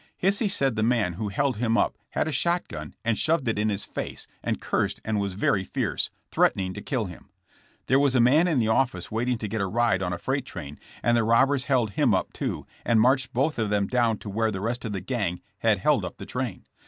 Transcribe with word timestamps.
Hisey 0.23 0.47
said 0.49 0.75
the 0.75 0.81
man 0.81 1.13
who 1.13 1.27
held 1.29 1.57
him 1.57 1.77
up 1.77 1.95
had 2.09 2.27
a 2.27 2.31
shot 2.31 2.67
gun 2.67 2.95
and 3.05 3.15
shoved 3.19 3.47
it 3.47 3.59
in 3.59 3.69
his 3.69 3.85
face 3.85 4.25
and 4.41 4.59
cursed 4.59 4.99
and 5.05 5.19
was 5.19 5.35
very 5.35 5.63
fierce, 5.63 6.09
threatening 6.31 6.73
to 6.73 6.81
kill 6.81 7.05
him. 7.05 7.29
There 7.85 7.99
was 7.99 8.15
a 8.15 8.19
man 8.19 8.47
in 8.47 8.57
the 8.57 8.67
office 8.67 9.11
waiting 9.11 9.37
to 9.37 9.47
get 9.47 9.61
a 9.61 9.67
ride 9.67 10.01
on 10.01 10.11
a 10.11 10.17
freight 10.17 10.47
train, 10.47 10.79
and 11.03 11.15
the 11.15 11.23
robbers 11.23 11.65
held 11.65 11.91
him 11.91 12.15
up, 12.15 12.33
too, 12.33 12.65
and 12.83 12.99
marched 12.99 13.31
both 13.31 13.59
of 13.59 13.69
them 13.69 13.85
down 13.85 14.17
to 14.17 14.29
where 14.31 14.49
the 14.49 14.59
rest 14.59 14.85
of 14.85 14.91
the 14.91 15.01
gang 15.01 15.39
had 15.59 15.77
held 15.77 16.03
up 16.03 16.17
the 16.17 16.25
train. 16.25 16.65